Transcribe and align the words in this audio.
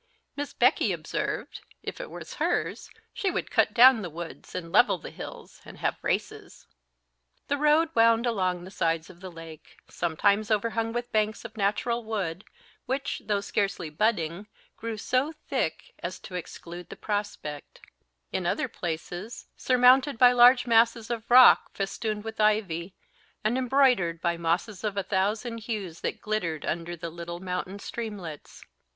Miss 0.35 0.51
Becky 0.51 0.91
observed, 0.93 1.59
if 1.83 2.01
it 2.01 2.09
was 2.09 2.33
hers, 2.41 2.89
she 3.13 3.29
would 3.29 3.51
cut 3.51 3.71
down 3.71 4.01
the 4.01 4.09
woods, 4.09 4.55
and 4.55 4.71
level 4.71 4.97
the 4.97 5.11
hills, 5.11 5.61
and 5.63 5.77
have 5.77 6.03
races. 6.03 6.65
The 7.49 7.57
road 7.57 7.89
wound 7.93 8.25
along 8.25 8.63
the 8.63 8.71
sides 8.71 9.11
of 9.11 9.19
the 9.19 9.31
lake, 9.31 9.77
sometimes 9.91 10.49
overhung 10.49 10.91
with 10.91 11.11
banks 11.11 11.45
of 11.45 11.55
natural 11.55 12.03
wood, 12.03 12.45
which, 12.87 13.21
though 13.25 13.41
scarcely 13.41 13.91
budding, 13.91 14.47
grew 14.75 14.97
so 14.97 15.33
thick 15.47 15.93
as 15.99 16.17
to 16.21 16.33
exclude 16.33 16.89
the 16.89 16.95
prospect; 16.95 17.79
in 18.31 18.47
other 18.47 18.67
places 18.67 19.49
surmounted 19.55 20.17
by 20.17 20.31
large 20.31 20.65
masses 20.65 21.11
of 21.11 21.29
rock, 21.29 21.69
festooned 21.75 22.23
with 22.23 22.41
ivy, 22.41 22.95
and 23.43 23.55
embroidered 23.55 24.19
by 24.19 24.35
mosses 24.35 24.83
of 24.83 24.97
a 24.97 25.03
thousand 25.03 25.59
hues 25.59 25.99
that 26.01 26.21
glittered 26.21 26.65
under 26.65 26.95
the 26.95 27.11
little 27.11 27.39
mountain 27.39 27.77
streamlets. 27.77 28.65